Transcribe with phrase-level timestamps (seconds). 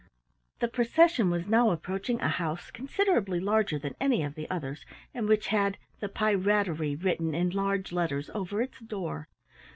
[0.61, 5.27] The procession was now approaching a house considerably larger than any of the others and
[5.27, 9.27] which had "The Pirattery" written in large letters over its door.